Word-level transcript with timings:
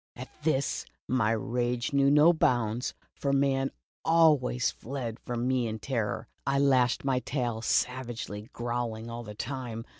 At 0.15 0.29
this, 0.41 0.83
my 1.07 1.29
rage 1.29 1.93
knew 1.93 2.09
no 2.09 2.33
bounds, 2.33 2.95
for 3.13 3.31
men 3.31 3.69
always 4.03 4.71
fled 4.71 5.19
from 5.19 5.47
me 5.47 5.67
in 5.67 5.77
terror. 5.77 6.27
I 6.43 6.57
lashed 6.57 7.05
my 7.05 7.19
tail 7.19 7.61
savagely, 7.61 8.49
growling 8.51 9.11
all 9.11 9.21
the 9.23 9.35
time. 9.35 9.85